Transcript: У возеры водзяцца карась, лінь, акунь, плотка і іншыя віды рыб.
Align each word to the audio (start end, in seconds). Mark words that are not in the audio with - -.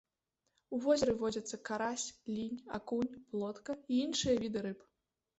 У 0.75 0.77
возеры 0.85 1.13
водзяцца 1.17 1.57
карась, 1.67 2.05
лінь, 2.37 2.57
акунь, 2.77 3.11
плотка 3.33 3.71
і 3.91 3.99
іншыя 4.07 4.35
віды 4.45 4.59
рыб. 4.67 4.79